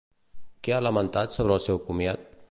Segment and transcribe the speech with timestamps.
[0.67, 2.29] Què ha lamentat sobre el seu comiat?